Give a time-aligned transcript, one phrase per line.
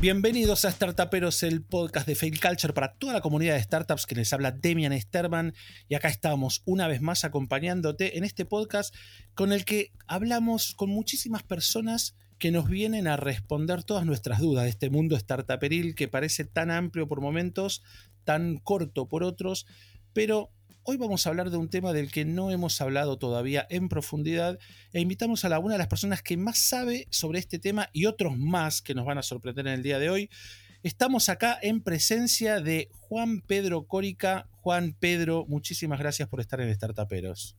[0.00, 4.14] Bienvenidos a Startuperos, el podcast de Fail Culture para toda la comunidad de startups que
[4.14, 5.54] les habla Demian Sterman.
[5.88, 8.94] Y acá estamos una vez más acompañándote en este podcast
[9.34, 14.62] con el que hablamos con muchísimas personas que nos vienen a responder todas nuestras dudas
[14.62, 17.82] de este mundo startuperil que parece tan amplio por momentos,
[18.22, 19.66] tan corto por otros,
[20.12, 20.52] pero
[20.90, 24.58] Hoy vamos a hablar de un tema del que no hemos hablado todavía en profundidad
[24.94, 28.06] e invitamos a la, una de las personas que más sabe sobre este tema y
[28.06, 30.30] otros más que nos van a sorprender en el día de hoy.
[30.82, 34.48] Estamos acá en presencia de Juan Pedro Córica.
[34.62, 37.58] Juan Pedro, muchísimas gracias por estar en Startuperos.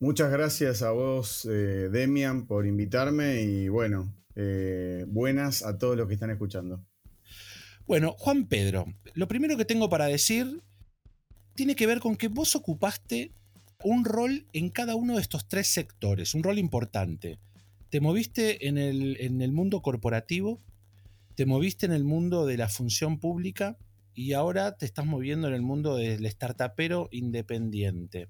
[0.00, 6.08] Muchas gracias a vos, eh, Demian, por invitarme y bueno, eh, buenas a todos los
[6.08, 6.84] que están escuchando.
[7.86, 10.60] Bueno, Juan Pedro, lo primero que tengo para decir
[11.54, 13.32] tiene que ver con que vos ocupaste
[13.82, 17.38] un rol en cada uno de estos tres sectores, un rol importante.
[17.90, 20.60] Te moviste en el, en el mundo corporativo,
[21.34, 23.76] te moviste en el mundo de la función pública
[24.14, 28.28] y ahora te estás moviendo en el mundo del startupero independiente.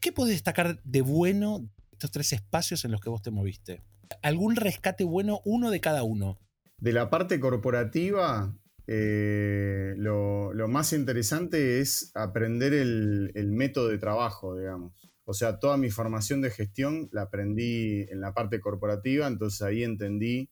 [0.00, 3.82] ¿Qué puedes destacar de bueno de estos tres espacios en los que vos te moviste?
[4.22, 6.38] ¿Algún rescate bueno, uno de cada uno?
[6.78, 14.92] De la parte corporativa, eh, lo, más interesante es aprender el, método de trabajo, digamos.
[15.24, 19.84] O sea, toda mi formación de gestión la aprendí en la parte corporativa, entonces ahí
[19.84, 20.50] entendí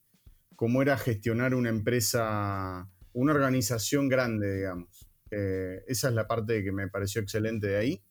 [0.54, 5.08] cómo era gestionar una empresa, una organización grande, digamos.
[5.32, 8.04] Eh, esa es la parte que me pareció excelente de ahí.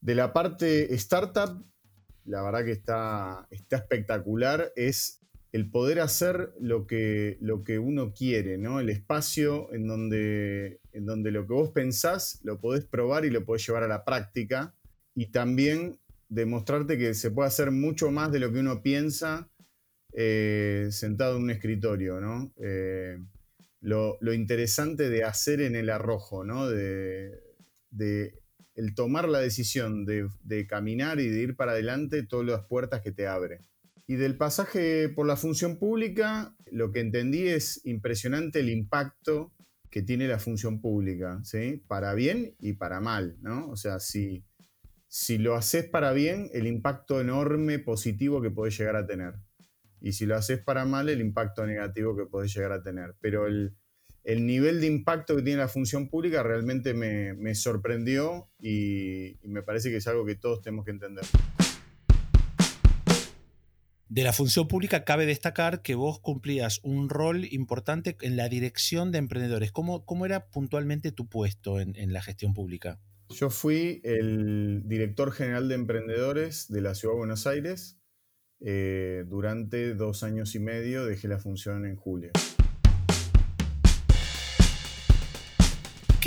[0.00, 1.64] De la parte startup,
[2.24, 5.17] la verdad que está, está espectacular, es
[5.52, 8.80] el poder hacer lo que, lo que uno quiere, ¿no?
[8.80, 13.44] El espacio en donde, en donde lo que vos pensás lo podés probar y lo
[13.44, 14.74] podés llevar a la práctica.
[15.14, 19.48] Y también demostrarte que se puede hacer mucho más de lo que uno piensa
[20.12, 22.52] eh, sentado en un escritorio, ¿no?
[22.58, 23.18] Eh,
[23.80, 26.68] lo, interesante de hacer en el arrojo, ¿no?
[26.68, 27.42] De,
[28.74, 33.00] el tomar la decisión de, de caminar y de ir para adelante, todas las puertas
[33.00, 33.60] que te abre.
[34.10, 39.52] Y del pasaje por la función pública, lo que entendí es impresionante el impacto
[39.90, 41.84] que tiene la función pública, ¿sí?
[41.86, 43.68] Para bien y para mal, ¿no?
[43.68, 44.46] O sea, si,
[45.08, 49.34] si lo haces para bien, el impacto enorme positivo que podés llegar a tener.
[50.00, 53.14] Y si lo haces para mal, el impacto negativo que podés llegar a tener.
[53.20, 53.76] Pero el,
[54.24, 59.96] nivel de impacto que tiene la función pública realmente me, sorprendió y me parece que
[59.96, 61.24] es algo que todos tenemos que entender.
[64.08, 69.12] De la función pública cabe destacar que vos cumplías un rol importante en la dirección
[69.12, 69.70] de emprendedores.
[69.70, 72.98] ¿Cómo, cómo era puntualmente tu puesto en, la gestión pública?
[73.28, 77.98] Yo fui el director general de emprendedores de la Ciudad de Buenos Aires
[78.60, 81.04] eh, durante dos años y medio.
[81.04, 82.32] Dejé la función en julio.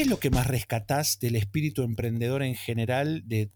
[0.01, 3.51] ¿Qué es lo que más rescatás del espíritu emprendedor en general, de,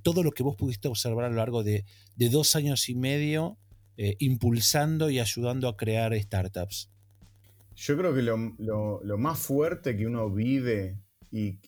[0.00, 1.84] todo lo que vos pudiste observar a lo largo de,
[2.16, 3.58] dos años y medio,
[3.96, 6.92] eh, impulsando y ayudando a crear startups?
[7.74, 11.02] Yo creo que lo, más fuerte que uno vive
[11.32, 11.58] y,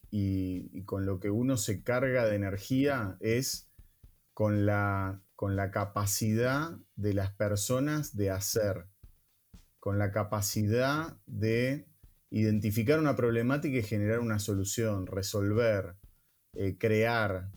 [0.85, 3.73] con lo que uno se carga de energía es
[4.35, 8.87] con la, con la capacidad de las personas de hacer,
[9.81, 11.92] con la capacidad de
[12.33, 15.97] identificar una problemática y generar una solución, resolver,
[16.57, 17.51] eh, crear.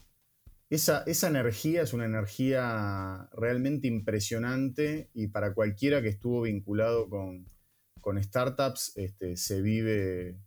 [0.70, 7.48] Esa, esa, energía es una energía realmente impresionante y para cualquiera que estuvo vinculado con,
[8.22, 10.38] startups este, se vive,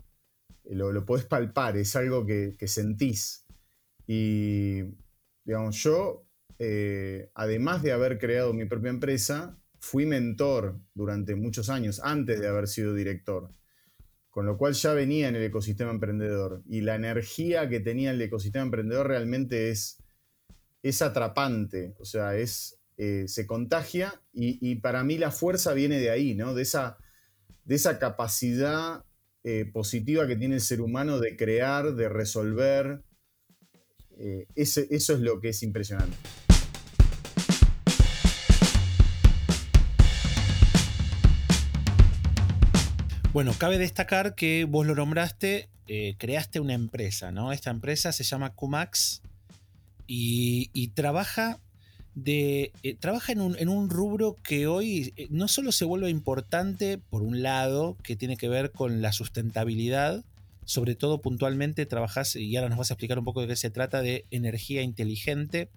[0.64, 3.46] lo, lo podés palpar, es algo que, sentís.
[4.06, 4.82] Y
[5.44, 6.26] digamos, yo,
[6.58, 12.48] eh, además de haber creado mi propia empresa, fui mentor durante muchos años, antes de
[12.48, 13.50] haber sido director
[14.38, 16.62] con lo cual ya venía en el ecosistema emprendedor.
[16.68, 20.00] Y la energía que tenía el ecosistema emprendedor realmente es,
[20.80, 26.10] es atrapante, o sea, es, eh, se contagia y, para mí la fuerza viene de
[26.10, 26.54] ahí, ¿no?
[26.54, 26.98] de, esa,
[27.64, 29.04] de esa capacidad
[29.42, 33.02] eh, positiva que tiene el ser humano de crear, de resolver.
[34.18, 36.16] Eh, eso es lo que es impresionante.
[43.38, 47.52] Bueno, cabe destacar que vos lo nombraste, eh, creaste una empresa, ¿no?
[47.52, 49.22] Esta empresa se llama Kumax
[50.08, 51.60] y, trabaja,
[52.16, 57.22] de, eh, trabaja en, un, rubro que hoy eh, no solo se vuelve importante, por
[57.22, 60.24] un lado, que tiene que ver con la sustentabilidad,
[60.64, 63.70] sobre todo puntualmente trabajas, y ahora nos vas a explicar un poco de qué se
[63.70, 65.68] trata, de energía inteligente,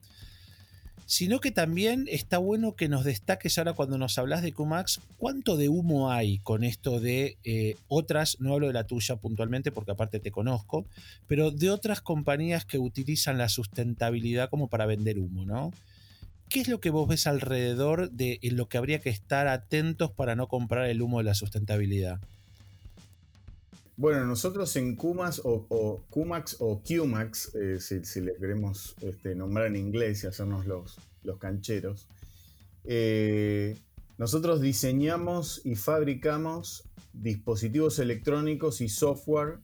[1.11, 5.57] sino que también está bueno que nos destaques ahora cuando nos hablas de QMAX, cuánto
[5.57, 9.91] de humo hay con esto de eh, otras, no hablo de la tuya puntualmente porque
[9.91, 10.85] aparte te conozco,
[11.27, 15.73] pero de otras compañías que utilizan la sustentabilidad como para vender humo, ¿no?
[16.47, 20.37] ¿Qué es lo que vos ves alrededor de lo que habría que estar atentos para
[20.37, 22.21] no comprar el humo de la sustentabilidad?
[24.01, 29.67] Bueno, nosotros en Kumax o, o Kumax o Qmax, eh, si, le queremos este, nombrar
[29.67, 32.07] en inglés y hacernos los, los cancheros,
[32.83, 33.77] eh,
[34.17, 36.83] nosotros diseñamos y fabricamos
[37.13, 39.59] dispositivos electrónicos y software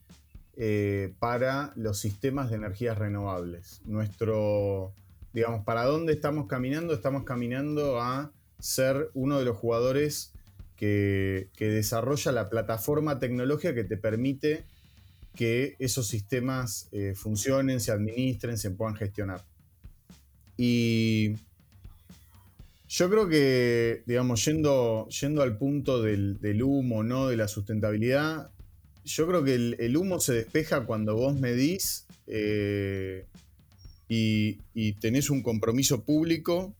[0.56, 3.80] eh, para los sistemas de energías renovables.
[3.86, 4.92] Nuestro,
[5.32, 6.94] digamos, ¿para dónde estamos caminando?
[6.94, 8.30] Estamos caminando a
[8.60, 10.32] ser uno de los jugadores
[10.78, 14.64] que, desarrolla la plataforma tecnológica que te permite
[15.34, 19.44] que esos sistemas eh, funcionen, se administren, se puedan gestionar.
[20.56, 21.34] Y
[22.88, 27.28] yo creo que, digamos, yendo, yendo al punto del, humo, ¿no?
[27.28, 28.50] De la sustentabilidad,
[29.04, 33.26] yo creo que el, humo se despeja cuando vos medís eh,
[34.08, 36.74] y, y, tenés un compromiso público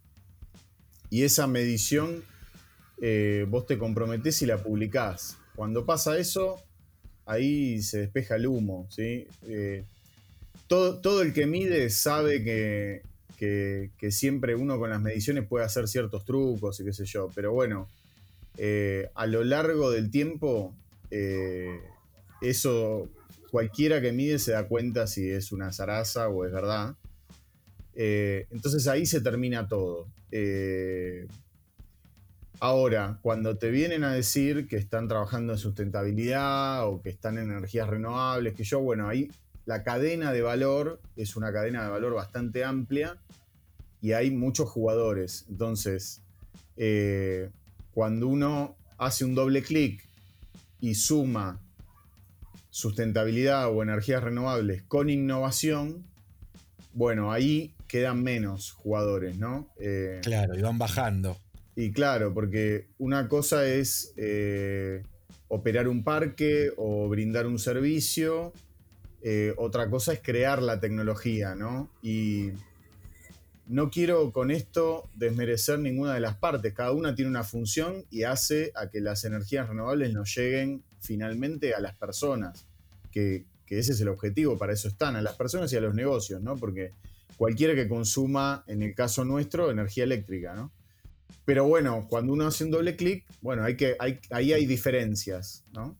[1.11, 2.23] y esa medición
[3.01, 5.39] eh, vos te comprometés y la publicás.
[5.55, 6.63] Cuando pasa eso,
[7.27, 8.87] ahí se despeja el humo.
[8.91, 9.27] ¿sí?
[9.47, 9.85] Eh,
[10.67, 13.03] todo, todo, el que mide sabe que,
[14.11, 17.89] siempre uno con las mediciones puede hacer ciertos trucos y qué sé yo, pero bueno,
[18.57, 20.75] eh, a lo largo del tiempo,
[22.43, 23.09] eso
[23.51, 26.97] cualquiera que mide se da cuenta si es una zaraza o es verdad.
[27.95, 30.09] entonces ahí se termina todo.
[32.61, 37.51] Ahora, cuando te vienen a decir que están trabajando en sustentabilidad o que están en
[37.53, 39.31] energías renovables, que yo, bueno, ahí
[39.65, 43.17] la cadena de valor es una cadena de valor bastante amplia
[44.01, 45.45] y hay muchos jugadores.
[45.49, 46.23] Entonces,
[46.77, 47.51] eh,
[47.93, 50.09] cuando uno hace un doble clic
[50.81, 51.61] y suma
[52.71, 56.05] sustentabilidad o energías renovables con innovación,
[56.93, 59.69] bueno, ahí quedan menos jugadores, ¿no?
[59.79, 61.39] Eh, claro, y van bajando.
[61.81, 65.05] Y claro, porque una cosa es eh,
[65.47, 68.53] operar un parque o brindar un servicio,
[69.23, 71.89] eh, otra cosa es crear la tecnología, ¿no?
[72.03, 72.51] Y
[73.69, 78.25] no quiero con esto desmerecer ninguna de las partes, cada una tiene una función y
[78.25, 82.67] hace a que las energías renovables nos lleguen finalmente a las personas,
[83.13, 85.95] que, que ese es el objetivo, para eso están, a las personas y a los
[85.95, 86.57] negocios, ¿no?
[86.57, 86.91] Porque
[87.37, 90.73] cualquiera que consuma, en el caso nuestro, energía eléctrica, ¿no?
[91.45, 95.65] Pero bueno, cuando uno hace un doble clic, bueno, hay que, hay, ahí hay diferencias,
[95.73, 95.97] ¿no?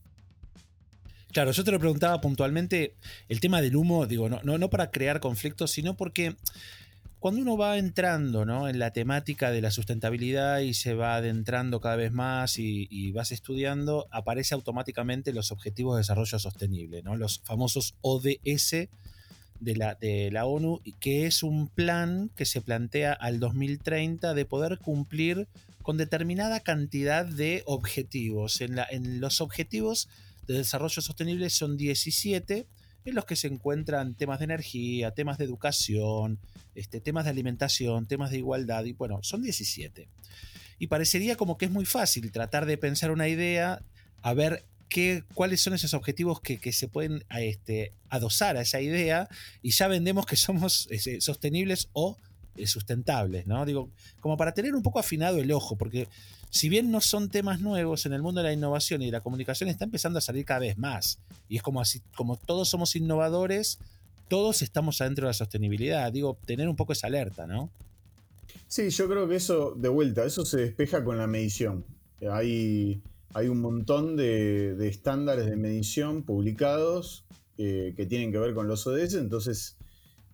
[1.31, 2.95] Claro, yo te lo preguntaba puntualmente
[3.27, 6.35] el tema del humo, digo, no, no, para crear conflictos, sino porque
[7.19, 8.67] cuando uno va entrando ¿no?
[8.67, 13.11] en la temática de la sustentabilidad y se va adentrando cada vez más y, y,
[13.11, 17.15] vas estudiando, aparece automáticamente los Objetivos de Desarrollo Sostenible, ¿no?
[17.15, 18.87] los famosos ODS
[19.59, 24.45] de la, de la ONU, que es un plan que se plantea al 2030 de
[24.45, 25.47] poder cumplir
[25.81, 28.61] con determinada cantidad de objetivos.
[28.61, 30.09] En, la, en los objetivos
[30.47, 32.67] de desarrollo sostenible son 17,
[33.05, 36.39] en los que se encuentran temas de energía, temas de educación,
[36.75, 40.07] este, temas de alimentación, temas de igualdad, y bueno, son 17.
[40.79, 43.81] Y parecería como que es muy fácil tratar de pensar una idea,
[44.21, 44.33] a
[44.95, 49.29] ver cuáles son esos objetivos que, se pueden este, adosar a esa idea
[49.61, 52.17] y ya vendemos que somos este, sostenibles o
[52.55, 53.65] eh, sustentables, ¿no?
[53.65, 56.07] Digo, como para tener un poco afinado el ojo, porque
[56.49, 59.69] si bien no son temas nuevos en el mundo de la innovación y la comunicación
[59.69, 61.19] está empezando a salir cada vez más.
[61.47, 63.79] Y es como así, como todos somos innovadores,
[64.27, 66.11] todos estamos adentro de la sostenibilidad.
[66.11, 67.69] Digo, tener un poco esa alerta, ¿no?
[68.67, 71.85] Sí, yo creo que eso, de vuelta, eso se despeja con la medición.
[72.31, 73.01] Hay
[73.33, 77.25] hay un montón de, estándares de medición publicados
[77.57, 79.77] eh, que tienen que ver con los ODS, entonces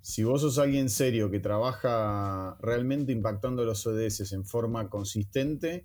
[0.06, 5.84] si vos sos alguien serio que trabaja realmente impactando los ODS en forma consistente,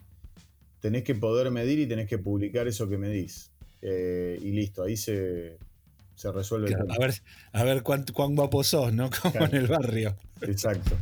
[0.80, 3.50] tenés que poder medir y tenés que publicar eso que medís.
[3.80, 5.56] Eh, y listo, ahí se,
[6.34, 7.14] resuelve el A ver,
[7.52, 8.04] a ver cuán,
[8.36, 9.08] guapo sos, ¿no?
[9.22, 10.14] Como en el barrio.
[10.42, 10.98] Exacto.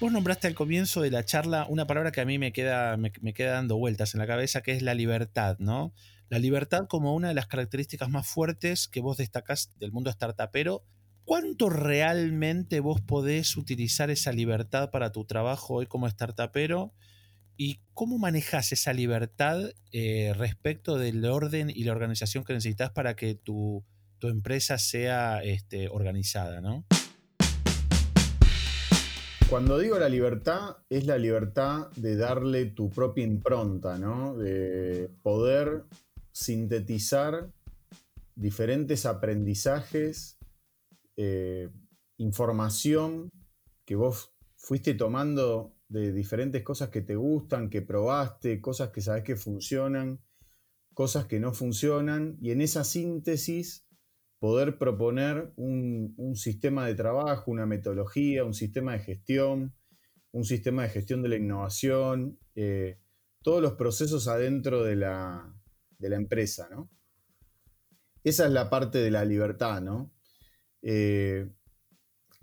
[0.00, 3.12] Vos nombraste al comienzo de la charla una palabra que a mí me queda, me,
[3.12, 5.92] queda dando vueltas en la cabeza, que es la libertad, ¿no?
[6.30, 10.86] La libertad como una de las características más fuertes que vos destacás del mundo startupero.
[11.26, 16.94] ¿Cuánto realmente vos podés utilizar esa libertad para tu trabajo hoy como startupero?
[17.58, 19.60] ¿Y cómo manejas esa libertad
[19.92, 23.84] eh, respecto del orden y la organización que necesitas para que tu,
[24.22, 26.86] empresa sea este, organizada, ¿no?
[29.50, 34.36] Cuando digo la libertad, es la libertad de darle tu propia impronta, ¿no?
[34.36, 35.86] De poder
[36.30, 37.50] sintetizar
[38.36, 40.38] diferentes aprendizajes,
[41.16, 41.68] eh,
[42.18, 43.28] información
[43.84, 49.24] que vos fuiste tomando de diferentes cosas que te gustan, que probaste, cosas que sabes
[49.24, 50.20] que funcionan,
[50.94, 53.84] cosas que no funcionan, y en esa síntesis
[54.40, 59.74] poder proponer un, sistema de trabajo, una metodología, un sistema de gestión,
[60.32, 62.98] un sistema de gestión de la innovación, eh,
[63.42, 65.54] todos los procesos adentro de la,
[66.00, 66.90] empresa, ¿no?
[68.24, 70.10] Esa es la parte de la libertad, ¿no?
[70.82, 71.50] Eh,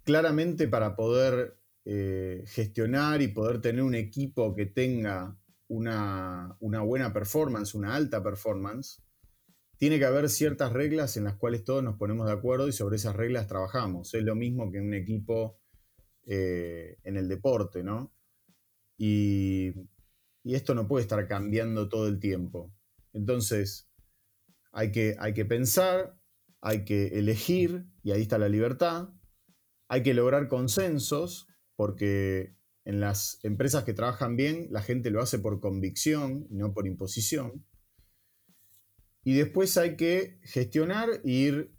[0.04, 5.36] claramente para poder eh, gestionar y poder tener un equipo que tenga
[5.68, 9.02] una, una buena performance, una alta performance,
[9.78, 12.96] tiene que haber ciertas reglas en las cuales todos nos ponemos de acuerdo y sobre
[12.96, 14.14] esas reglas trabajamos.
[14.14, 15.60] Es lo mismo que un equipo
[16.26, 18.14] eh, en el deporte, ¿no?
[18.98, 19.74] Y,
[20.44, 22.74] esto no puede estar cambiando todo el tiempo.
[23.12, 23.90] Entonces,
[24.72, 26.18] hay que, pensar,
[26.62, 29.10] hay que elegir, y ahí está la libertad.
[29.90, 32.56] Hay que lograr consensos, porque
[32.86, 37.66] en las empresas que trabajan bien, la gente lo hace por convicción no por imposición.
[39.28, 41.76] Y después hay que gestionar e ir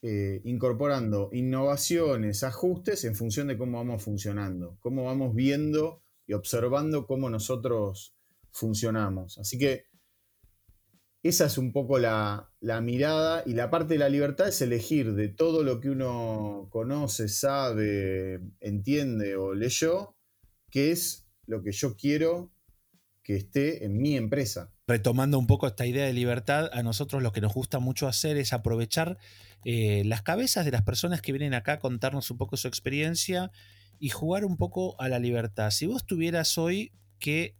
[0.00, 7.06] eh, incorporando innovaciones, ajustes en función de cómo vamos funcionando, cómo vamos viendo y observando
[7.06, 8.16] cómo nosotros
[8.52, 9.36] funcionamos.
[9.36, 9.84] Así que
[11.22, 15.12] esa es un poco la, la, mirada y la parte de la libertad es elegir
[15.12, 20.16] de todo lo que uno conoce, sabe, entiende o leyó,
[20.70, 22.50] qué es lo que yo quiero
[23.22, 27.32] que esté en mi empresa retomando un poco esta idea de libertad, a nosotros lo
[27.32, 29.16] que nos gusta mucho hacer es aprovechar
[29.64, 33.50] eh, las cabezas de las personas que vienen acá a contarnos un poco su experiencia
[33.98, 35.70] y jugar un poco a la libertad.
[35.70, 37.56] Si vos tuvieras hoy que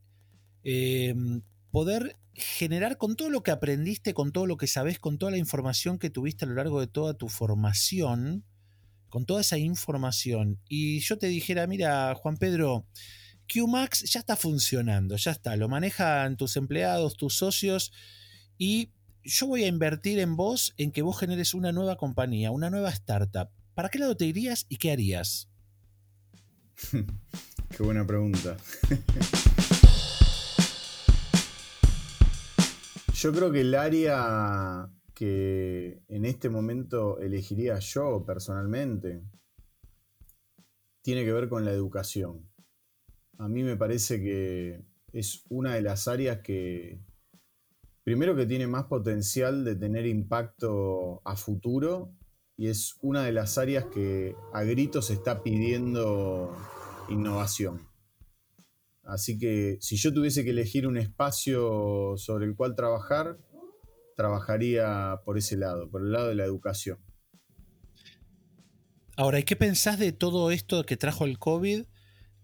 [0.62, 5.32] em, poder generar con todo lo que aprendiste, con todo lo que sabes, con toda
[5.32, 8.44] la información que tuviste a lo largo de toda tu formación,
[9.08, 12.86] con toda esa información, y yo te dijera, mira, Juan Pedro,
[13.52, 17.92] QMax ya está funcionando, ya está, lo manejan tus empleados, tus socios
[18.56, 18.92] y
[19.24, 22.88] yo voy a invertir en vos en que vos generes una nueva compañía, una nueva
[22.90, 23.50] startup.
[23.74, 25.50] ¿Para qué lado te irías y qué harías?
[26.90, 28.56] qué buena pregunta.
[33.14, 39.22] yo creo que el área que en este momento elegiría yo personalmente
[41.02, 42.51] tiene que ver con la educación
[43.42, 47.00] a mí me parece que es una de las áreas que,
[48.04, 52.14] primero que tiene más potencial de tener impacto a futuro
[52.56, 56.56] y es una de las áreas que a gritos está pidiendo
[57.08, 57.88] innovación.
[59.02, 63.38] Así que si yo tuviese que elegir un espacio sobre el cual trabajar,
[64.14, 67.00] trabajaría por ese lado, por el lado de la educación.
[69.16, 71.86] Ahora, ¿y qué pensás de todo esto que trajo el COVID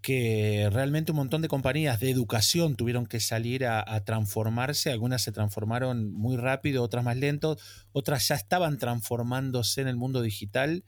[0.01, 5.33] que realmente un montón de compañías de educación tuvieron que salir a, transformarse, algunas se
[5.33, 7.57] transformaron muy rápido, otras más lento,
[7.93, 10.85] otras ya estaban transformándose en el mundo digital.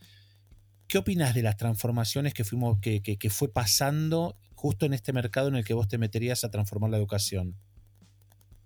[0.87, 5.57] ¿Qué opinas de las transformaciones que, fuimos, que, fue pasando justo en este mercado en
[5.57, 7.57] el que vos te meterías a transformar la educación?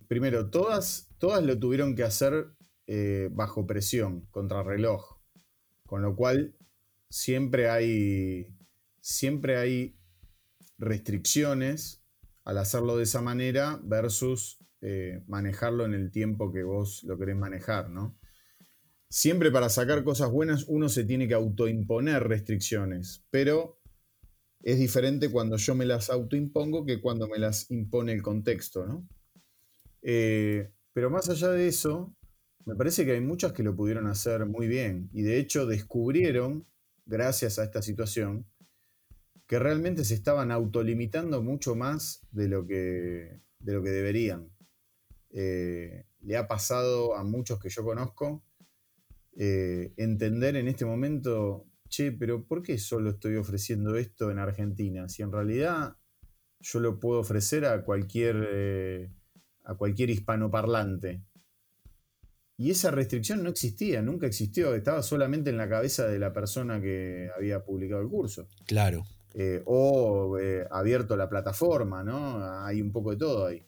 [0.09, 2.49] Primero, todas, todas lo tuvieron que hacer
[2.87, 5.19] eh, bajo presión, contra reloj,
[5.87, 6.55] con lo cual
[7.09, 8.49] siempre hay,
[9.01, 9.97] siempre hay
[10.79, 12.03] restricciones
[12.45, 17.37] al hacerlo de esa manera versus eh, manejarlo en el tiempo que vos lo querés
[17.37, 18.19] manejar, ¿no?
[19.09, 23.81] Siempre para sacar cosas buenas uno se tiene que autoimponer restricciones, pero
[24.63, 29.09] es diferente cuando yo me las autoimpongo que cuando me las impone el contexto, ¿no?
[30.03, 32.15] Eh, pero más allá de eso,
[32.67, 36.67] me parece que hay muchas que lo pudieron hacer muy bien y de hecho descubrieron,
[37.07, 38.47] gracias a esta situación,
[39.47, 44.51] que realmente se estaban autolimitando mucho más de lo que, de lo que deberían.
[45.31, 48.45] Eh, le ha pasado a muchos que yo conozco
[49.37, 55.09] eh, entender en este momento, che, pero ¿por qué solo estoy ofreciendo esto en Argentina?
[55.09, 55.97] Si en realidad
[56.61, 59.13] yo lo puedo ofrecer a cualquier, eh,
[59.65, 61.23] a cualquier hispanoparlante.
[62.57, 66.81] Y esa restricción no existía, nunca existió, estaba solamente en la cabeza de la persona
[66.81, 68.49] que había publicado el curso.
[68.67, 69.05] Claro.
[69.37, 72.65] Eh, o eh, abierto la plataforma, ¿no?
[72.65, 73.67] Hay un poco de todo ahí.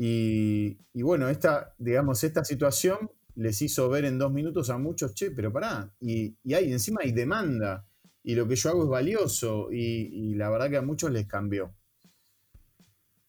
[0.00, 5.32] Y, bueno, esta, digamos, esta situación les hizo ver en dos minutos a muchos, che,
[5.32, 7.84] pero pará, y, hay, encima hay demanda,
[8.22, 11.74] y lo que yo hago es valioso y, la verdad que a muchos les cambió.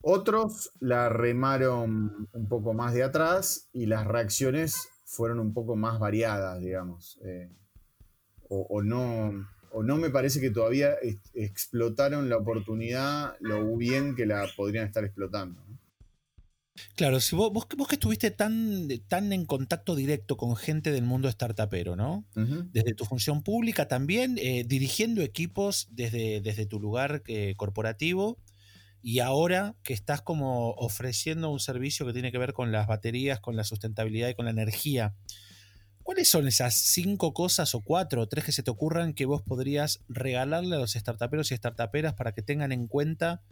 [0.02, 6.00] Otros la remaron un poco más de atrás y las reacciones fueron un poco más
[6.00, 7.20] variadas, digamos.
[7.24, 7.50] Eh,
[8.50, 10.96] o, no, o no me parece que todavía
[11.34, 15.62] explotaron la oportunidad lo bien que la podrían estar explotando.
[16.96, 21.30] Claro, si vos, vos, que estuviste tan, tan en contacto directo con gente del mundo
[21.30, 22.26] startupero, ¿no?
[22.36, 28.38] Desde tu función pública también, eh, dirigiendo equipos desde, desde tu lugar eh, corporativo
[29.02, 33.40] y ahora que estás como ofreciendo un servicio que tiene que ver con las baterías,
[33.40, 35.16] con la sustentabilidad y con la energía.
[36.10, 39.44] ¿Cuáles son esas cinco cosas o cuatro o tres que se te ocurran que vos
[39.44, 43.44] podrías regalarle a los startuperos y startuperas para que tengan en cuenta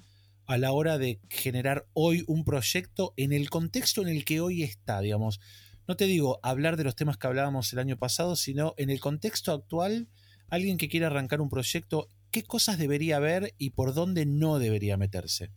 [0.48, 4.64] a la hora de generar hoy un proyecto en el contexto en el que hoy
[4.64, 5.40] está, digamos.
[5.88, 9.00] No te digo hablar de los temas que hablábamos el año pasado, sino en el
[9.00, 10.08] contexto actual,
[10.50, 14.98] alguien que quiera arrancar un proyecto, ¿qué cosas debería ver y por dónde no debería
[14.98, 15.52] meterse?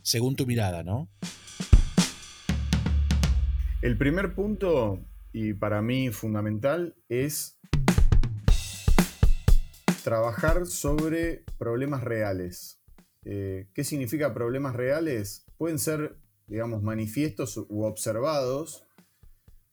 [0.00, 1.10] Según tu mirada, ¿no?
[3.82, 5.04] El primer punto,
[5.38, 7.58] y para mí fundamental, es
[10.02, 12.80] trabajar sobre problemas reales.
[13.22, 15.44] Eh, ¿Qué significa problemas reales?
[15.58, 16.16] Pueden ser,
[16.46, 18.86] digamos, manifiestos u observados,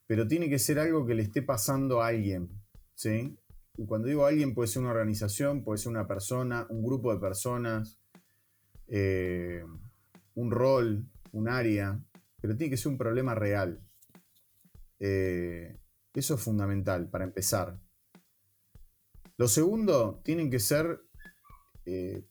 [0.06, 2.50] pero tiene que ser algo que le esté pasando a alguien.
[2.94, 3.38] ¿sí?
[3.78, 7.22] Y cuando digo alguien, puede ser una organización, puede ser una persona, un grupo de
[7.22, 8.02] personas,
[8.90, 9.64] eh,
[10.36, 12.04] un rol, un área,
[12.42, 13.80] pero tiene que ser un problema real.
[15.06, 15.78] Eh,
[16.14, 17.78] eso es fundamental para empezar.
[19.38, 21.02] Lo segundo, tienen que ser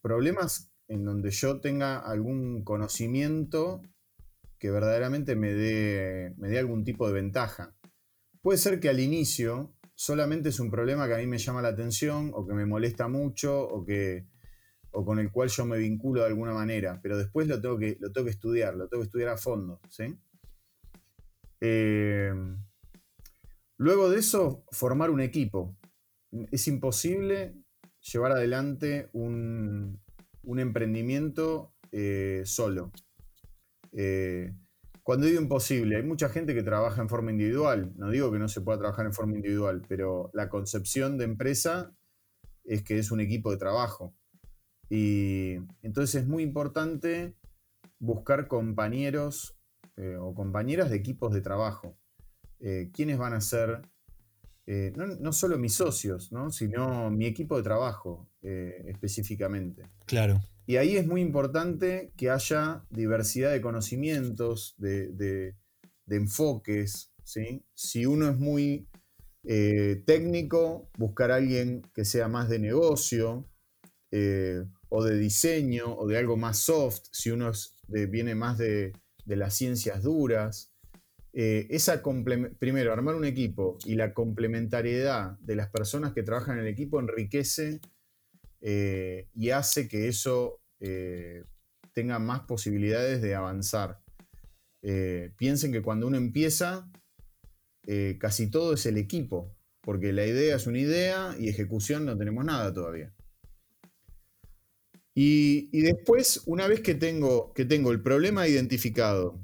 [0.00, 3.82] problemas en donde yo tenga algún conocimiento
[4.58, 7.74] que verdaderamente me dé, me dé algún tipo de ventaja.
[8.40, 11.68] Puede ser que al inicio solamente es un problema que a mí me llama la
[11.68, 14.26] atención o que me molesta mucho o, que,
[14.92, 17.96] o con el cual yo me vinculo de alguna manera, pero después lo tengo que,
[18.00, 19.80] lo tengo que estudiar, lo tengo que estudiar a fondo.
[19.88, 20.16] ¿sí?
[21.64, 22.34] Eh,
[23.76, 25.76] luego de eso, formar un equipo.
[26.50, 27.54] Es imposible
[28.00, 30.02] llevar adelante un,
[30.42, 32.90] un emprendimiento eh, solo.
[33.92, 34.52] Eh,
[35.04, 37.92] cuando digo imposible, hay mucha gente que trabaja en forma individual.
[37.96, 41.94] No digo que no se pueda trabajar en forma individual, pero la concepción de empresa
[42.64, 44.16] es que es un equipo de trabajo.
[44.90, 47.36] Y entonces es muy importante
[48.00, 49.56] buscar compañeros
[50.02, 51.96] eh, o compañeras de equipos de trabajo.
[52.92, 53.82] ¿Quiénes van a ser
[54.68, 58.28] no, no, solo mis socios, sino mi equipo de trabajo?
[58.44, 59.84] Eh, específicamente.
[60.04, 60.40] Claro.
[60.66, 65.54] Y ahí es muy importante que haya diversidad de conocimientos, de,
[66.08, 67.12] enfoques.
[67.22, 67.64] ¿sí?
[67.72, 68.88] Si uno es muy
[69.44, 73.48] eh, técnico, buscar a alguien que sea más de negocio
[74.10, 77.52] eh, o de diseño o de algo más soft, si uno
[77.86, 78.92] viene más de,
[79.26, 80.72] las ciencias duras.
[81.32, 82.02] esa
[82.58, 87.00] primero, armar un equipo y la complementariedad de las personas que trabajan en el equipo
[87.00, 87.80] enriquece
[88.64, 91.42] eh, y hace que eso eh,
[91.92, 94.00] tenga más posibilidades de avanzar.
[94.82, 96.88] Eh, piensen que cuando uno empieza,
[98.20, 102.44] casi todo es el equipo, porque la idea es una idea y ejecución no tenemos
[102.44, 103.12] nada todavía.
[105.14, 109.40] Y, después, una vez que tengo, que tengo el problema identificado,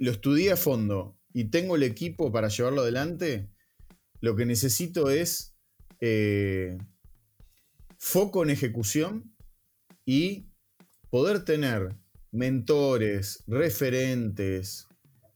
[0.00, 3.50] lo estudié a fondo y tengo el equipo para llevarlo adelante,
[4.20, 5.54] lo que necesito es
[7.98, 9.34] foco en ejecución
[10.06, 10.48] y
[11.10, 11.96] poder tener
[12.30, 14.86] mentores, referentes,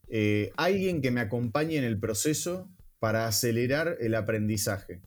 [0.09, 5.03] eh, alguien que me acompañe en el proceso para acelerar el aprendizaje.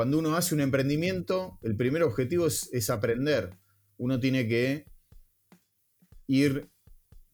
[0.00, 3.58] Cuando uno hace un emprendimiento, el primer objetivo es, aprender.
[3.98, 4.86] Uno tiene que
[6.26, 6.70] ir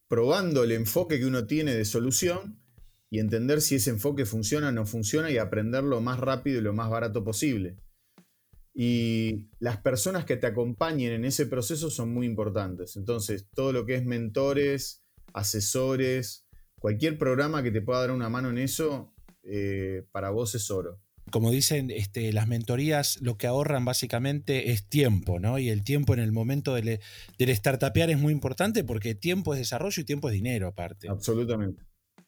[0.09, 2.61] probando el enfoque que uno tiene de solución
[3.09, 6.63] y entender si ese enfoque funciona o no funciona y aprender lo más rápido y
[6.63, 7.77] lo más barato posible.
[8.75, 12.97] Y las personas que te acompañen en ese proceso son muy importantes.
[12.97, 16.49] Entonces, todo lo que es mentores, asesores,
[16.81, 21.01] cualquier programa que te pueda dar una mano en eso, eh, para vos es oro.
[21.31, 25.59] Como dicen, este, las mentorías lo que ahorran básicamente es tiempo, ¿no?
[25.59, 27.01] Y el tiempo en el momento del,
[27.39, 31.09] del startupear es muy importante porque tiempo es desarrollo y tiempo es dinero aparte.
[31.09, 31.83] Absolutamente.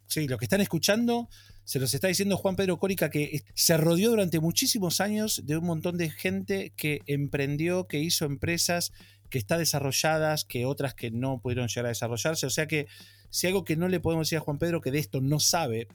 [0.09, 1.29] Sí, lo que están escuchando
[1.65, 5.67] se los está diciendo Juan Pedro Córica que se rodeó durante muchísimos años de un
[5.67, 8.91] montón de gente que emprendió, que hizo empresas,
[9.29, 12.47] que está desarrolladas, que otras que no pudieron llegar a desarrollarse.
[12.47, 12.87] O sea que
[13.29, 15.89] si algo que no le podemos decir a Juan Pedro que de esto no sabe,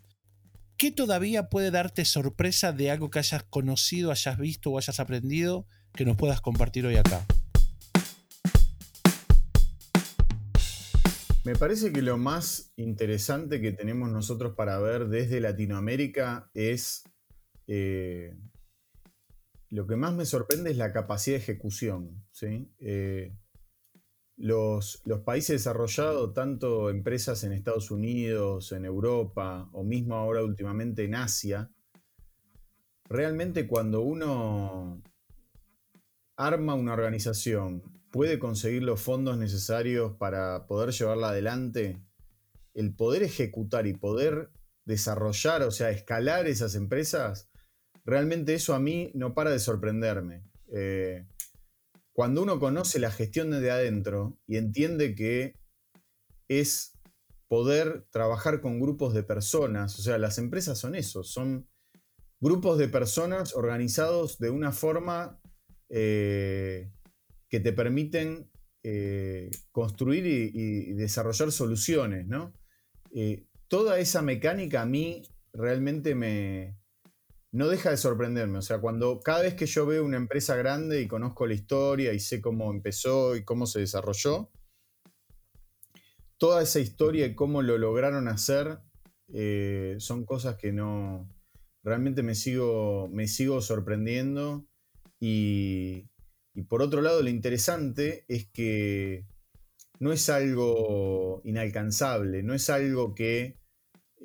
[0.78, 5.68] ¿qué todavía puede darte sorpresa de algo que hayas conocido, hayas visto o hayas aprendido
[5.94, 7.26] que nos puedas compartir hoy acá?
[11.46, 17.04] Me parece que lo más interesante que tenemos nosotros para ver desde Latinoamérica es...
[17.68, 18.36] Eh,
[19.70, 22.24] lo que más me sorprende es la capacidad de ejecución.
[22.32, 22.72] ¿sí?
[22.80, 23.36] Eh,
[24.36, 31.04] los, los, países desarrollados, tanto empresas en Estados Unidos, en Europa o mismo ahora últimamente
[31.04, 31.72] en Asia,
[33.10, 35.02] realmente cuando uno
[36.36, 42.02] arma una organización puede conseguir los fondos necesarios para poder llevarla adelante,
[42.74, 44.52] el poder ejecutar y poder
[44.86, 47.50] desarrollar, o sea, escalar esas empresas,
[48.06, 50.44] realmente eso a mí no para de sorprenderme.
[50.72, 51.26] Eh,
[52.14, 55.60] cuando uno conoce la gestión desde adentro y entiende que
[56.48, 56.98] es
[57.48, 61.68] poder trabajar con grupos de personas, o sea, las empresas son eso, son
[62.40, 65.40] grupos de personas organizados de una forma
[65.90, 66.92] eh,
[67.50, 68.50] que te permiten
[68.84, 72.54] eh, construir y, desarrollar soluciones, ¿no?
[73.16, 75.22] Eh, toda esa mecánica a mí
[75.54, 76.76] realmente me,
[77.54, 78.58] no deja de sorprenderme.
[78.58, 82.12] O sea, cuando cada vez que yo veo una empresa grande y conozco la historia
[82.12, 84.52] y sé cómo empezó y cómo se desarrolló,
[86.38, 88.80] toda esa historia y cómo lo lograron hacer
[89.32, 91.30] eh, son cosas que no.
[91.84, 94.66] Realmente me sigo, me sigo sorprendiendo
[95.20, 96.10] y,
[96.70, 99.26] por otro lado, lo interesante es que
[100.00, 103.60] no es algo inalcanzable, no es algo que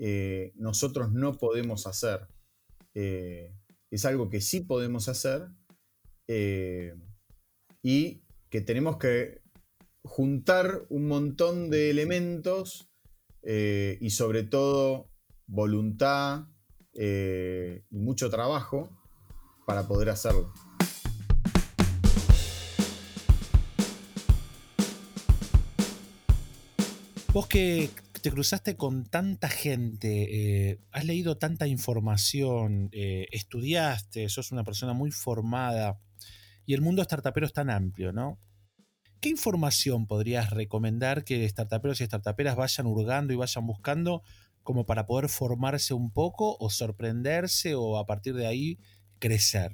[0.01, 2.29] eh, nosotros no podemos hacer.
[2.95, 3.55] Eh,
[3.91, 5.49] es algo que sí podemos hacer
[6.27, 6.95] eh,
[7.83, 9.41] y que tenemos que
[10.05, 12.91] juntar un montón de elementos
[13.43, 15.11] y sobre todo
[15.47, 16.49] voluntad
[16.93, 18.91] y mucho trabajo
[19.67, 20.53] para poder hacerlo.
[27.33, 27.91] Vos que
[28.29, 34.93] te cruzaste con tanta gente, eh, has leído tanta información, eh, estudiaste, sos una persona
[34.93, 35.99] muy formada
[36.67, 38.39] y el mundo startupero es tan amplio, ¿no?
[39.23, 44.23] ¿Qué información podrías recomendar que startuperos y startuperas vayan hurgando y vayan buscando
[44.63, 48.79] como para poder formarse un poco o sorprenderse o a partir de ahí
[49.21, 49.73] crecer?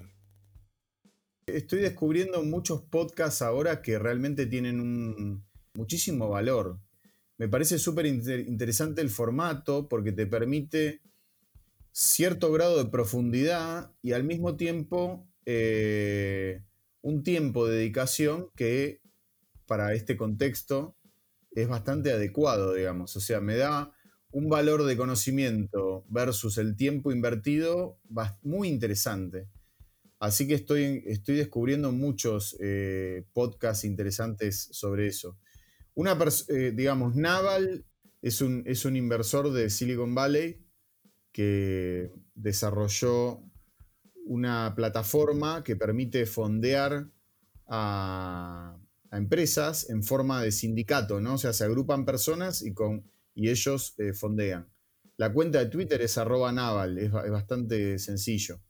[1.47, 6.84] Estoy descubriendo muchos podcasts ahora que realmente tienen muchísimo valor
[7.37, 11.01] me parece súper interesante el formato porque te permite
[11.92, 16.62] cierto grado de profundidad y al mismo tiempo eh,
[17.03, 19.01] un tiempo de dedicación que
[19.66, 20.97] para este contexto
[21.53, 23.16] es bastante adecuado, digamos.
[23.16, 23.92] O sea, me da
[24.31, 27.99] un valor de conocimiento versus el tiempo invertido
[28.42, 29.49] muy interesante.
[30.18, 35.38] Así que estoy, estoy descubriendo muchos eh, podcasts interesantes sobre eso.
[35.95, 37.85] Una eh, digamos, Naval
[38.21, 40.65] es un, es un inversor de Silicon Valley
[41.31, 43.43] que desarrolló
[44.25, 47.09] una plataforma que permite fondear
[47.67, 48.79] a,
[49.13, 51.35] empresas en forma de sindicato, ¿no?
[51.35, 53.05] O sea, se agrupan personas y, con,
[53.35, 54.69] y ellos eh, fondean.
[55.17, 58.61] La cuenta de Twitter es arroba naval, es, bastante sencillo.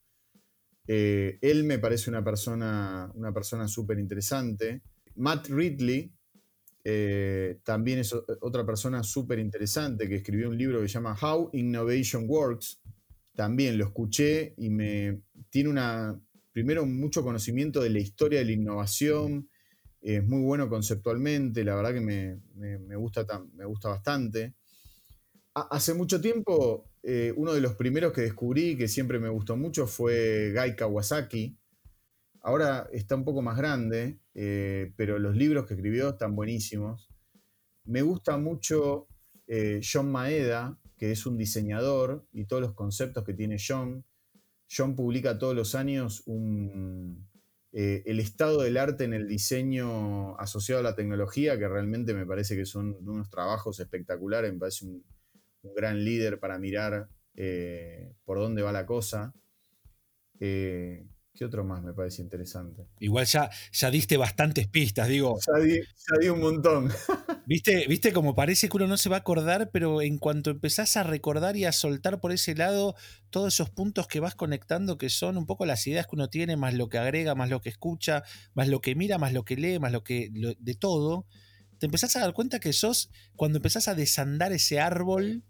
[0.86, 4.82] Eh, él me parece una persona, una persona súper interesante.
[5.14, 6.13] Matt Ridley,
[6.86, 11.48] eh, también es otra persona súper interesante que escribió un libro que se llama How
[11.54, 12.82] Innovation Works.
[13.34, 16.20] También lo escuché y me tiene una,
[16.52, 19.48] primero, mucho conocimiento de la historia de la innovación.
[20.02, 24.54] Es muy bueno conceptualmente, la verdad que me, gusta, me gusta bastante.
[25.54, 29.86] hace mucho tiempo, eh, uno de los primeros que descubrí, que siempre me gustó mucho,
[29.86, 31.56] fue Guy Kawasaki,
[32.46, 37.08] Ahora está un poco más grande, eh, pero los libros que escribió están buenísimos.
[37.84, 39.08] Me gusta mucho
[39.46, 44.04] eh, John Maeda, que es un diseñador, y todos los conceptos que tiene John.
[44.70, 46.22] John publica todos los años
[47.72, 52.26] eh, el estado del arte en el diseño asociado a la tecnología, que realmente me
[52.26, 55.02] parece que son unos trabajos espectaculares, me parece un,
[55.62, 57.08] un gran líder para mirar
[58.26, 59.32] por dónde va la cosa.
[61.36, 62.86] ¿Qué otro más me parece interesante?
[63.00, 65.36] Igual ya, ya diste bastantes pistas, digo.
[65.44, 65.64] Ya
[66.20, 66.88] di, un montón.
[67.46, 70.96] ¿Viste, ¿Viste como parece que uno no se va a acordar, pero en cuanto empezás
[70.96, 72.94] a recordar y a soltar por ese lado
[73.30, 76.56] todos esos puntos que vas conectando, que son un poco las ideas que uno tiene,
[76.56, 78.22] más lo que agrega, más lo que escucha,
[78.54, 80.30] más lo que mira, más lo que lee, más lo que.
[80.30, 81.26] de todo,
[81.78, 85.42] te empezás a dar cuenta que sos, cuando empezás a desandar ese árbol,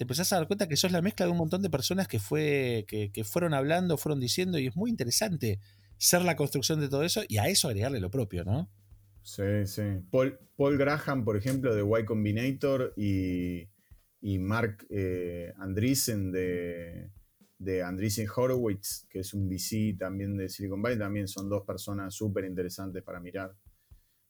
[0.00, 2.18] te empezás a dar cuenta que sos la mezcla de un montón de personas que,
[2.18, 5.60] fue, que, que fueron hablando, fueron diciendo, y es muy interesante
[5.98, 8.70] ser la construcción de todo eso y a eso agregarle lo propio, ¿no?
[9.22, 9.82] Sí, sí.
[10.10, 13.68] Paul, Paul Graham, por ejemplo, de Y Combinator y,
[14.22, 17.10] y Mark eh, Andreessen de,
[17.58, 22.14] de Andreessen Horowitz, que es un VC también de Silicon Valley, también son dos personas
[22.14, 23.54] súper interesantes para mirar.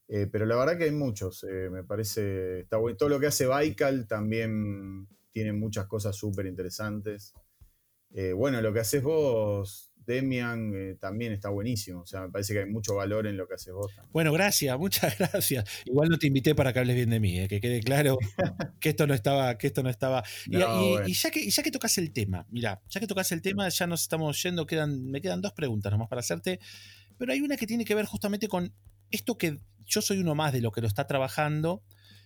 [0.09, 2.97] Eh, pero la verdad que hay muchos, eh, me parece, está bueno.
[2.97, 7.35] Todo lo que hace Baikal también tiene muchas cosas súper interesantes.
[8.13, 12.01] Eh, bueno, lo que haces vos Demian eh, también está buenísimo.
[12.01, 13.93] O sea, me parece que hay mucho valor en lo que haces vos.
[14.13, 15.65] Bueno, gracias, muchas gracias.
[15.85, 18.19] Igual no te invité para que hables bien de mí, eh, que quede claro
[18.81, 20.25] que esto no estaba, que esto no estaba.
[20.47, 23.87] y, ya que, ya que tocas el tema, mira, ya que tocas el tema, ya
[23.87, 26.61] nos estamos yendo, quedan, me quedan dos preguntas nomás para hacerte.
[27.19, 28.73] Pero hay una que tiene que ver justamente con
[29.11, 31.83] esto que yo soy uno más de lo que lo está trabajando,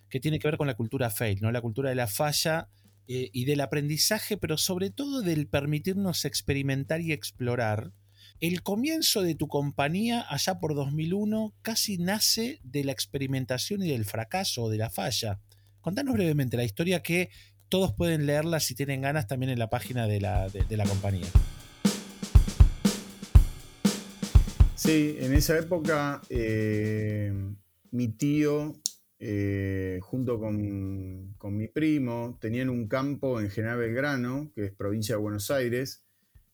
[0.08, 1.50] que tiene que ver con la cultura fail, ¿no?
[1.50, 2.68] La cultura de la falla
[3.06, 7.92] eh, y del aprendizaje, pero sobre todo del permitirnos experimentar y explorar.
[8.40, 14.04] El comienzo de tu compañía, allá por 2001, casi nace de la experimentación y del
[14.04, 15.40] fracaso, de la falla.
[15.80, 17.30] Contanos brevemente la historia que
[17.68, 20.48] todos pueden leerla si tienen ganas también en la página de la,
[20.88, 21.26] compañía.
[24.74, 27.32] Sí, en esa época eh,
[27.90, 28.74] mi tío
[29.26, 35.22] eh, junto con, mi primo, tenían un campo en General Belgrano, que es provincia de
[35.22, 36.04] Buenos Aires.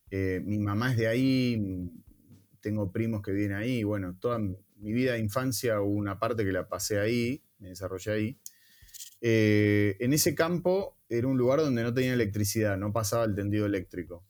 [0.09, 1.91] Eh, mi mamá es de ahí,
[2.61, 3.83] tengo primos que vienen ahí.
[3.83, 8.11] Bueno, toda mi vida de infancia hubo una parte que la pasé ahí, me desarrollé
[8.13, 8.39] ahí.
[9.19, 13.65] Eh, en ese campo era un lugar donde no tenía electricidad, no pasaba el tendido
[13.65, 14.23] eléctrico.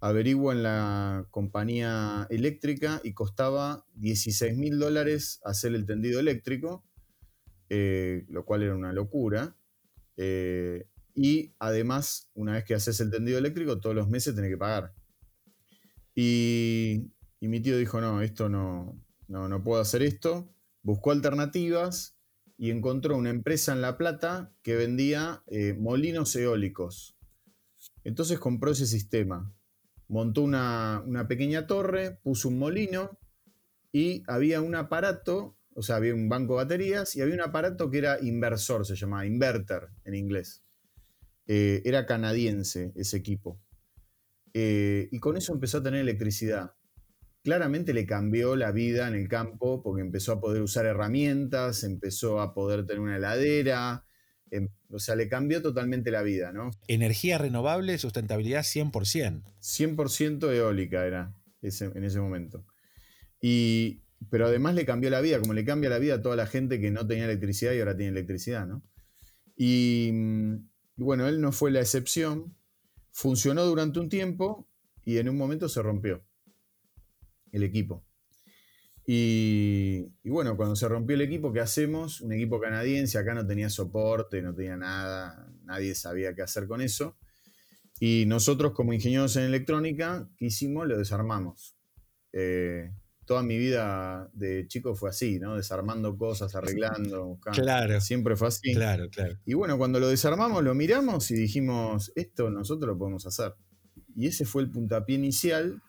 [0.00, 6.82] Averiguo en la compañía eléctrica y costaba 16 mil dólares hacer el tendido eléctrico
[7.68, 9.56] eh, lo cual era una locura.
[10.16, 14.58] Eh, y además, una vez que haces el tendido eléctrico, todos los meses tenés que
[14.58, 14.94] pagar.
[16.14, 20.52] Y, mi tío dijo, no, esto no, no, puedo hacer esto.
[20.82, 22.16] Buscó alternativas
[22.58, 27.16] y encontró una empresa en La Plata que vendía eh, molinos eólicos.
[28.04, 29.54] Entonces compró ese sistema.
[30.08, 33.18] Montó una, una pequeña torre, puso un molino
[33.92, 37.90] y había un aparato o sea, había un banco de baterías y había un aparato
[37.90, 40.64] que era inversor, se llamaba inverter en inglés.
[41.46, 43.60] Eh, era canadiense ese equipo.
[44.54, 46.72] Eh, y con eso empezó a tener electricidad.
[47.42, 52.40] Claramente le cambió la vida en el campo porque empezó a poder usar herramientas, empezó
[52.40, 54.06] a poder tener una heladera,
[54.50, 56.70] em, o sea, le cambió totalmente la vida, ¿no?
[56.88, 59.42] Energía renovable, sustentabilidad 100%.
[59.60, 62.64] 100% eólica era en ese momento.
[63.42, 66.46] Y, pero además le cambió la vida, como le cambia la vida a toda la
[66.46, 68.82] gente que no tenía electricidad y ahora tiene electricidad, ¿no?
[69.56, 70.10] Y,
[70.96, 72.56] bueno, él no fue la excepción,
[73.12, 74.68] funcionó durante un tiempo
[75.04, 76.24] y en un momento se rompió
[77.52, 78.04] el equipo.
[79.06, 82.20] Y, y, bueno, cuando se rompió el equipo, ¿qué hacemos?
[82.20, 86.80] Un equipo canadiense, acá no tenía soporte, no tenía nada, nadie sabía qué hacer con
[86.80, 87.16] eso.
[88.00, 90.86] Y nosotros como ingenieros en electrónica, ¿qué hicimos?
[90.86, 91.76] Lo desarmamos.
[92.32, 92.92] Eh,
[93.26, 95.56] toda mi vida de chico fue así, ¿no?
[95.56, 97.60] Desarmando cosas, arreglando, buscando.
[97.60, 98.00] Claro.
[98.00, 98.72] Siempre fue así.
[98.72, 99.36] Claro, claro.
[99.44, 103.54] Y bueno, cuando lo desarmamos, lo miramos y dijimos, esto nosotros lo podemos hacer.
[104.14, 105.82] Y ese fue el puntapié inicial.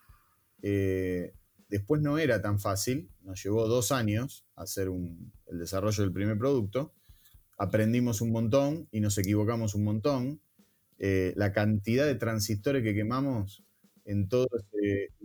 [0.62, 1.32] Eh,
[1.68, 4.88] después no era tan fácil, nos llevó dos años hacer
[5.46, 6.92] el desarrollo del primer producto.
[7.56, 10.40] Aprendimos un montón y nos equivocamos un montón.
[10.98, 13.64] Eh, la cantidad de transistores que quemamos
[14.08, 14.48] en todo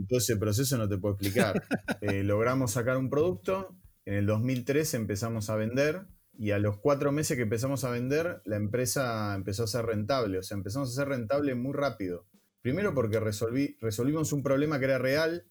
[0.09, 1.63] ese, proceso no te puedo explicar.
[2.01, 6.05] Eh, logramos sacar un producto, en el 2003 empezamos a vender
[6.37, 10.39] y a los cuatro meses que empezamos a vender, la empresa empezó a ser rentable.
[10.39, 12.27] O sea, empezamos a ser rentable muy rápido.
[12.61, 15.45] Primero porque resolví, resolvimos un problema que era real,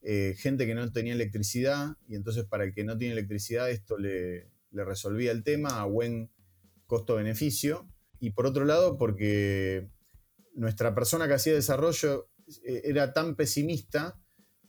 [0.00, 3.98] eh, gente que no tenía electricidad, y entonces para el que no tiene electricidad esto
[3.98, 6.30] le, le resolvía el tema a buen
[6.86, 7.86] costo-beneficio.
[8.18, 9.90] Y por otro lado, porque
[10.54, 12.30] nuestra persona que hacía desarrollo
[12.64, 14.18] era tan pesimista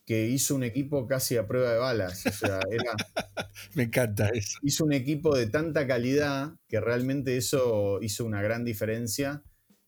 [0.09, 2.23] que hizo un equipo casi a prueba de balas.
[3.75, 4.57] Me encanta eso.
[4.63, 9.43] Hizo un equipo de tanta calidad que realmente eso hizo una gran diferencia.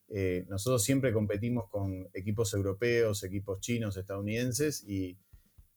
[0.08, 5.18] Eh, nosotros siempre competimos con equipos europeos, equipos chinos, estadounidenses, y,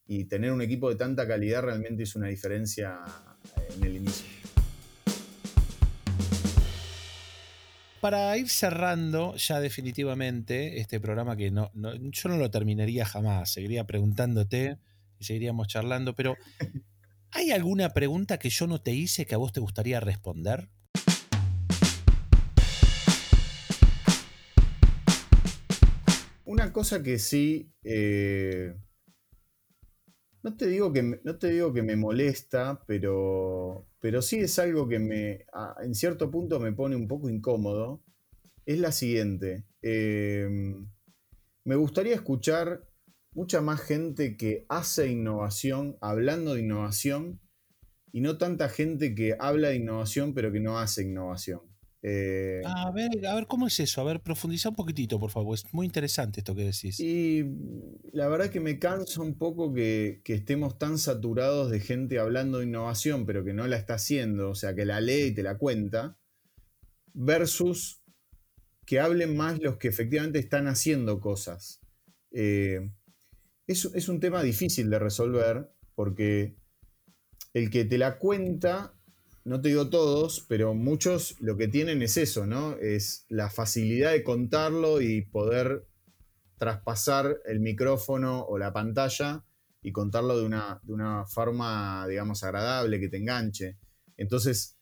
[0.06, 3.00] y tener un equipo de tanta calidad realmente hizo una diferencia
[3.74, 4.45] en el inicio.
[8.06, 13.84] Para ir cerrando ya definitivamente este programa que no, yo no lo terminaría jamás, seguiría
[13.84, 14.78] preguntándote
[15.18, 16.36] y seguiríamos charlando, pero
[17.32, 20.68] ¿hay alguna pregunta que yo no te hice que a vos te gustaría responder?
[26.44, 28.76] una cosa que sí, eh,
[30.46, 34.86] no, te digo que, no te digo que me molesta, pero, pero sí es algo
[34.86, 35.44] que me,
[35.82, 38.04] en cierto punto me pone un poco incómodo,
[38.64, 39.64] es la siguiente.
[39.82, 40.88] Em,
[41.64, 42.88] me gustaría escuchar
[43.32, 47.40] mucha más gente que hace innovación, hablando de innovación,
[48.12, 51.62] y no tanta gente que habla de innovación pero que no hace innovación.
[52.08, 54.00] Eh, a ver, a ver, ¿cómo es eso?
[54.00, 55.56] A ver, profundiza un poquitito, por favor.
[55.56, 57.00] Es muy interesante esto que decís.
[57.00, 57.42] Y
[58.12, 62.66] la verdad que me cansa un poco que, estemos tan saturados de gente hablando de
[62.66, 65.58] innovación, pero que no la está haciendo, o sea, que la lee y te la
[65.58, 66.16] cuenta,
[67.12, 68.04] versus
[68.84, 71.80] que hablen más los que efectivamente están haciendo cosas.
[72.30, 72.88] Eh,
[73.66, 76.54] es, es un tema difícil de resolver porque
[77.52, 78.95] el que te la cuenta
[79.46, 82.76] no te digo todos, pero muchos lo que tienen es eso, ¿no?
[82.78, 85.86] Es la facilidad de contarlo y poder
[86.58, 89.44] traspasar el micrófono o la pantalla
[89.82, 93.78] y contarlo de una, de una forma, digamos, agradable, que te enganche.
[94.16, 94.76] Entonces,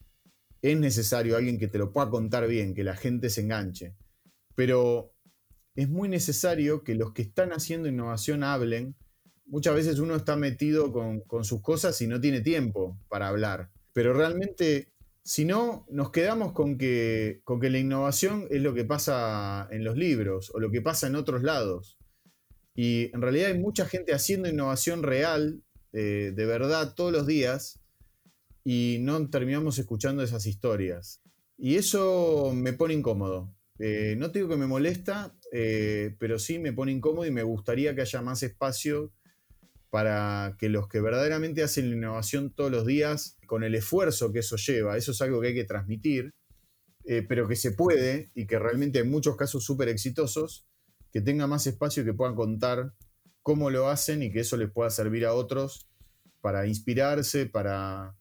[0.63, 3.95] es necesario alguien que te lo pueda contar bien, que la gente se enganche.
[4.55, 5.13] Pero
[5.75, 8.97] es muy necesario que los que están haciendo innovación hablen.
[9.45, 13.71] Muchas veces uno está metido con, con sus cosas y no tiene tiempo para hablar.
[13.95, 18.85] Pero realmente, si no, nos quedamos con que, con que la innovación es lo que
[18.85, 21.97] pasa en los libros o lo que pasa en otros lados.
[22.75, 27.81] Y en realidad hay mucha gente haciendo innovación real, eh, de verdad, todos los días,
[28.65, 31.23] y no terminamos escuchando esas historias.
[31.57, 33.55] Y eso me pone incómodo.
[33.79, 37.95] Eh, no digo que me molesta, eh, pero sí me pone incómodo y me gustaría
[37.95, 39.13] que haya más espacio
[39.95, 44.41] para que los que verdaderamente hacen la innovación todos los días, con el esfuerzo que
[44.41, 46.33] eso lleva, eso es algo que hay que transmitir,
[47.05, 50.67] eh, pero que se puede y que realmente en muchos casos súper exitosos,
[51.13, 52.93] que tenga más espacio y que puedan contar
[53.41, 55.89] cómo lo hacen y que eso les pueda servir a otros
[56.41, 58.17] para inspirarse, para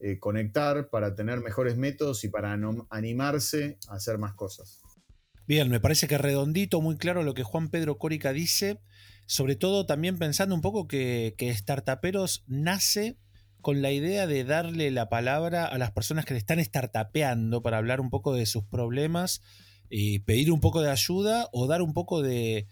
[0.00, 4.80] eh, conectar, para tener mejores métodos y para animarse a hacer más cosas.
[5.46, 8.80] Bien, me parece que redondito, muy claro lo que Juan Pedro Córica dice
[9.28, 13.18] sobre todo también pensando un poco que, que Startuperos nace
[13.60, 17.76] con la idea de darle la palabra a las personas que le están startupeando para
[17.76, 19.42] hablar un poco de sus problemas
[19.90, 22.66] y pedir un poco de ayuda o dar un poco de,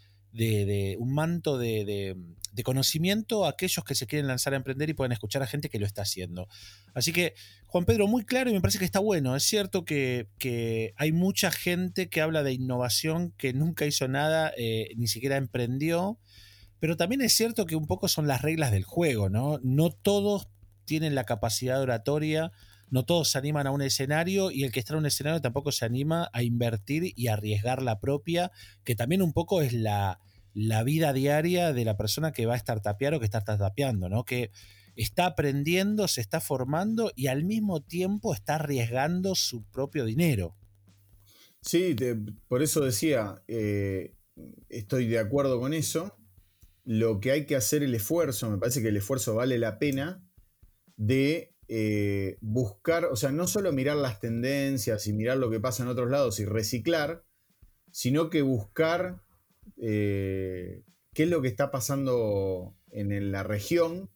[0.99, 2.17] un manto de,
[2.65, 5.79] conocimiento a aquellos que se quieren lanzar a emprender y pueden escuchar a gente que
[5.79, 6.49] lo está haciendo.
[6.95, 7.35] Así que,
[7.67, 9.37] Juan Pedro, muy claro y me parece que está bueno.
[9.37, 14.95] Es cierto que, hay mucha gente que habla de innovación que nunca hizo nada, eh,
[14.97, 16.19] ni siquiera emprendió
[16.87, 19.59] pero también es cierto que un poco son las reglas del juego, ¿no?
[19.65, 20.47] No todos
[20.85, 22.53] tienen la capacidad oratoria,
[22.91, 25.73] no todos se animan a un escenario y el que está en un escenario tampoco
[25.73, 28.53] se anima a invertir y arriesgar la propia,
[28.85, 30.21] que también un poco es la,
[30.55, 34.23] vida diaria de la persona que va a estar tapear o que está tapeando, ¿no?
[34.23, 34.53] Que
[34.95, 40.57] está aprendiendo, se está formando y al mismo tiempo está arriesgando su propio dinero.
[41.63, 41.97] Sí,
[42.47, 44.15] por eso decía, eh,
[44.69, 46.17] estoy de acuerdo con eso
[46.87, 50.25] lo que hay que hacer el esfuerzo, me parece que el esfuerzo vale la pena,
[50.97, 55.83] de eh, buscar, o sea, no solo mirar las tendencias y mirar lo que pasa
[55.83, 57.25] en otros lados y reciclar,
[57.91, 59.21] sino que buscar
[59.79, 64.09] eh, qué es lo que está pasando en la región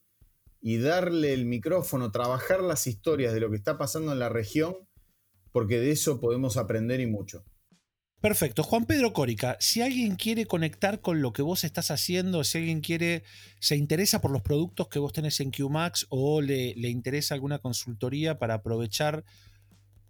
[0.61, 4.76] y darle el micrófono, trabajar las historias de lo que está pasando en la región,
[5.50, 7.44] porque de eso podemos aprender y mucho.
[8.20, 8.62] Perfecto.
[8.62, 12.83] Juan Pedro Córica, si alguien quiere conectar con lo que vos estás haciendo, si alguien
[12.83, 13.22] quiere,
[13.61, 18.38] se interesa por los productos que vos tenés en QMAX o le, interesa alguna consultoría
[18.38, 19.24] para aprovechar